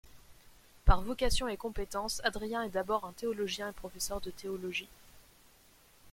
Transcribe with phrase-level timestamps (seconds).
[0.83, 4.89] Par vocation et compétence, Adrien est d’abord un théologien et professeur de théologie.